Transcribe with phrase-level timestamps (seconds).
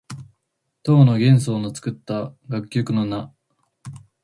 [0.81, 3.31] 唐の玄宗の作った楽曲の名。